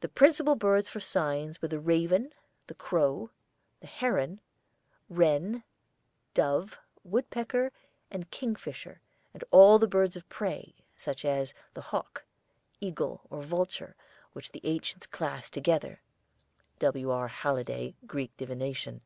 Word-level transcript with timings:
The 0.00 0.08
principal 0.10 0.54
birds 0.54 0.90
for 0.90 1.00
signs 1.00 1.62
were 1.62 1.68
the 1.68 1.80
raven, 1.80 2.34
the 2.66 2.74
crow, 2.74 3.30
the 3.80 3.86
heron, 3.86 4.42
wren, 5.08 5.62
dove, 6.34 6.78
woodpecker, 7.04 7.72
and 8.10 8.30
kingfisher, 8.30 9.00
and 9.32 9.42
all 9.50 9.78
the 9.78 9.86
birds 9.86 10.14
of 10.14 10.28
prey, 10.28 10.74
such 10.98 11.24
as 11.24 11.54
the 11.72 11.80
hawk, 11.88 12.26
eagle, 12.80 13.22
or 13.30 13.40
vulture, 13.40 13.96
which 14.34 14.52
the 14.52 14.60
ancients 14.64 15.06
classed 15.06 15.54
together 15.54 16.02
(W. 16.78 17.10
R. 17.10 17.28
Halliday, 17.28 17.94
"Greek 18.06 18.36
Divination"). 18.36 19.00